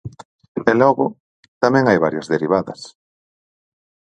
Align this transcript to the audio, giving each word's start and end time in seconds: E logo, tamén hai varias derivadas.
E 0.71 0.73
logo, 0.81 1.05
tamén 1.63 1.85
hai 1.87 1.97
varias 2.05 2.29
derivadas. 2.33 2.81